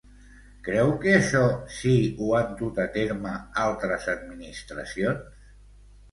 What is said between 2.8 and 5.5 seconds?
a terme altres administracions?